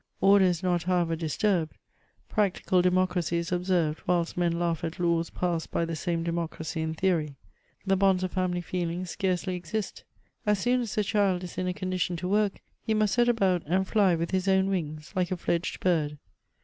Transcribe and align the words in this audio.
Order 0.19 0.45
is 0.45 0.63
not, 0.63 0.81
however, 0.85 1.15
disturbed; 1.15 1.77
practical 2.27 2.81
de 2.81 2.89
mocracy 2.89 3.33
is 3.37 3.51
observed, 3.51 4.01
whilst 4.07 4.35
men 4.35 4.57
laugh 4.57 4.83
at 4.83 4.99
laws 4.99 5.29
passed 5.29 5.69
by 5.69 5.85
the 5.85 5.95
same 5.95 6.23
democracy 6.23 6.81
in 6.81 6.95
theory. 6.95 7.35
The 7.85 7.95
bonds 7.95 8.23
of 8.23 8.31
family 8.31 8.61
feeling 8.61 9.05
scarcely 9.05 9.55
exist. 9.55 10.03
As 10.43 10.57
soon 10.57 10.81
as 10.81 10.95
the 10.95 11.03
child 11.03 11.43
is 11.43 11.59
in 11.59 11.67
a 11.67 11.73
condition 11.75 12.15
to 12.15 12.27
work, 12.27 12.61
he 12.83 12.95
must 12.95 13.13
set 13.13 13.29
about 13.29 13.61
and 13.67 13.87
fly 13.87 14.15
with 14.15 14.31
his 14.31 14.47
own 14.47 14.71
wings, 14.71 15.11
like 15.15 15.29
a 15.29 15.37
fledged 15.37 15.79
bird. 15.81 16.17